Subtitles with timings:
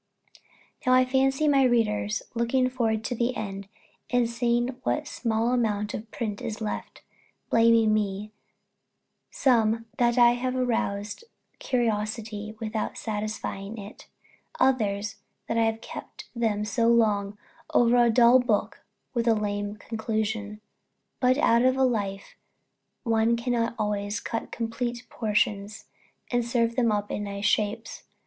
[0.83, 3.67] Now I fancy my readers, looking forward to the end,
[4.09, 7.03] and seeing what a small amount of print is left,
[7.51, 8.31] blaming me;
[9.29, 11.25] some, that I have roused
[11.59, 14.07] curiosity without satisfying it;
[14.59, 17.37] others, that I have kept them so long
[17.71, 18.83] over a dull book
[19.13, 20.61] and a lame conclusion.
[21.19, 22.35] But out of a life
[23.03, 25.85] one cannot always cut complete portions,
[26.31, 28.01] and serve them up in nice shapes.